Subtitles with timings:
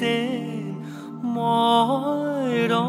[0.00, 0.74] 지리세
[1.22, 2.80] 멀어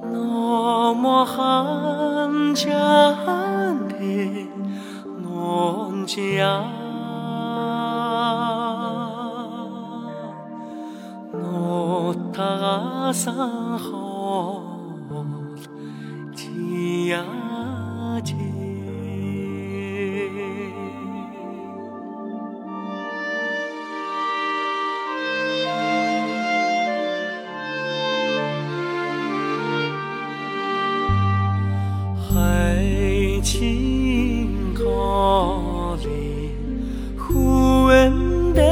[0.00, 4.48] 너머 한 잔에
[5.22, 6.64] 논지야
[11.32, 14.64] 노타가 사홀
[16.34, 17.44] 지야지
[36.03, 36.51] 离
[37.17, 38.63] 湖岸边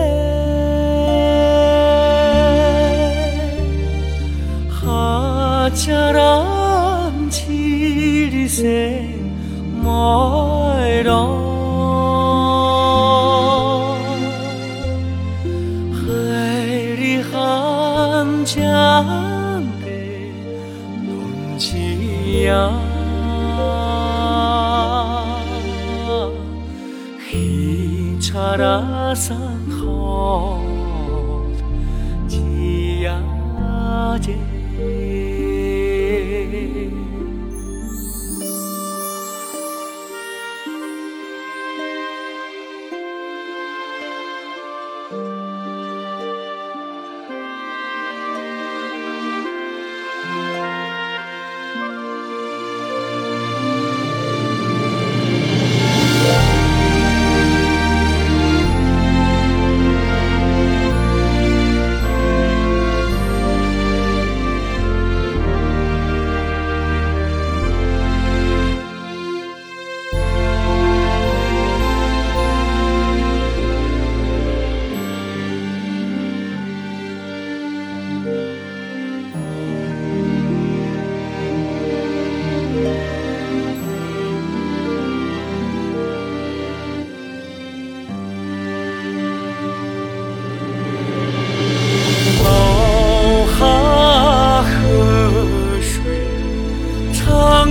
[4.70, 9.10] 哈欠啷起的谁
[9.84, 11.28] 莫当
[15.92, 16.00] 哈
[16.98, 20.32] 里含江北
[21.06, 22.87] 弄夕阳
[28.60, 29.38] 那山
[29.70, 30.60] 好，
[32.28, 33.22] 几呀
[34.20, 35.47] 几。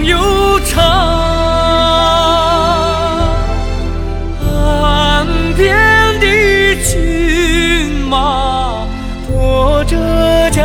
[0.07, 0.17] 悠
[0.61, 0.85] 长
[4.41, 5.77] 岸边
[6.21, 6.27] 的
[6.85, 8.87] 骏马
[9.27, 9.97] 驮着
[10.51, 10.63] 家，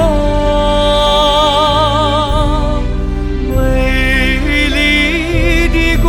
[3.49, 4.37] 美
[4.69, 6.07] 丽的姑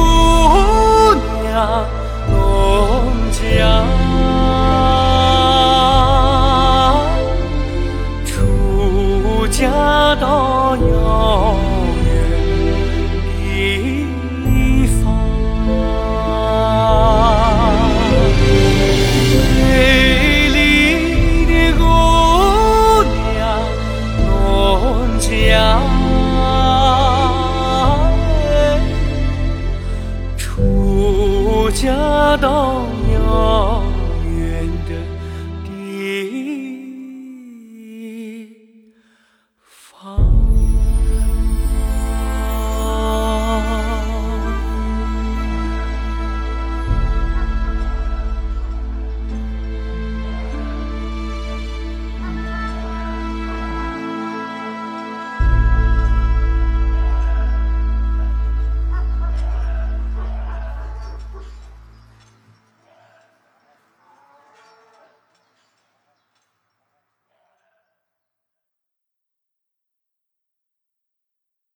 [1.42, 1.86] 娘
[2.30, 2.32] 农
[3.32, 3.40] 家。
[8.26, 10.51] 出家到。
[31.82, 32.86] 家道